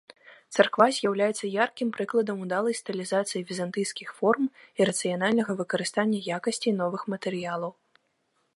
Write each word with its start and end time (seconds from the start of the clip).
Царква 0.59 0.85
з'яўляецца 0.99 1.45
яркім 1.65 1.91
прыкладам 1.97 2.37
удалай 2.45 2.77
стылізацыі 2.81 3.43
візантыйскіх 3.49 4.09
форм 4.21 4.43
і 4.81 4.89
рацыянальнага 4.91 5.51
выкарыстання 5.63 6.19
якасцей 6.39 6.73
новых 6.81 7.01
матэрыялаў. 7.17 7.71